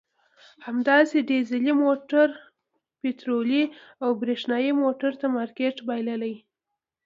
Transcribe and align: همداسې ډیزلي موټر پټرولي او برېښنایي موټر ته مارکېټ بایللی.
همداسې 0.65 1.17
ډیزلي 1.31 1.73
موټر 1.83 2.27
پټرولي 3.01 3.63
او 4.03 4.09
برېښنایي 4.21 4.71
موټر 4.81 5.11
ته 5.21 5.27
مارکېټ 5.37 5.75
بایللی. 5.87 6.35